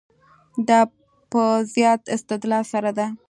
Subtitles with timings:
[0.67, 0.79] دا
[1.31, 1.43] په
[1.73, 3.05] زیات استدلال سره ده.